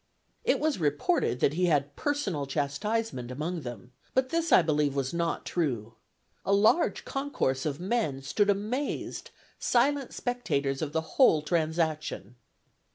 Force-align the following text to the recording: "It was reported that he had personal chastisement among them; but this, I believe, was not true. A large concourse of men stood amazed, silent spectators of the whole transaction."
"It 0.43 0.59
was 0.59 0.79
reported 0.79 1.41
that 1.41 1.53
he 1.53 1.67
had 1.67 1.95
personal 1.95 2.47
chastisement 2.47 3.29
among 3.29 3.61
them; 3.61 3.91
but 4.15 4.29
this, 4.29 4.51
I 4.51 4.63
believe, 4.63 4.95
was 4.95 5.13
not 5.13 5.45
true. 5.45 5.93
A 6.43 6.51
large 6.51 7.05
concourse 7.05 7.67
of 7.67 7.79
men 7.79 8.23
stood 8.23 8.49
amazed, 8.49 9.29
silent 9.59 10.11
spectators 10.11 10.81
of 10.81 10.91
the 10.91 11.01
whole 11.01 11.43
transaction." 11.43 12.33